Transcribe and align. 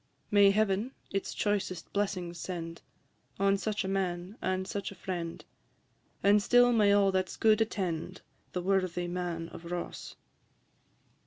May 0.31 0.49
Heaven 0.49 0.93
its 1.11 1.31
choicest 1.31 1.93
blessings 1.93 2.39
send 2.39 2.81
On 3.39 3.55
such 3.55 3.83
a 3.85 3.87
man, 3.87 4.35
and 4.41 4.67
such 4.67 4.91
a 4.91 4.95
friend; 4.95 5.45
And 6.23 6.41
still 6.41 6.73
may 6.73 6.91
all 6.91 7.11
that 7.11 7.29
's 7.29 7.37
good 7.37 7.61
attend 7.61 8.21
The 8.53 8.63
worthy 8.63 9.07
Man 9.07 9.49
of 9.49 9.63
Ross. 9.71 10.15